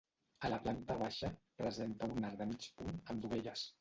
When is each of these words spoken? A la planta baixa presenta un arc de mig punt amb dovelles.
A 0.47 0.49
la 0.53 0.57
planta 0.63 0.95
baixa 1.01 1.29
presenta 1.63 2.09
un 2.15 2.27
arc 2.31 2.41
de 2.41 2.49
mig 2.55 2.67
punt 2.81 2.97
amb 3.01 3.23
dovelles. 3.27 3.69